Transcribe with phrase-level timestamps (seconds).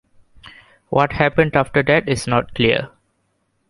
[0.89, 2.89] What happened after that is not clear.